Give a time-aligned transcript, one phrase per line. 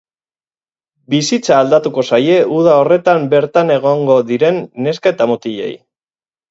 [1.13, 5.75] Bizitza aldatuko zaie uda horretan bertan egongo diren neska eta mutilei.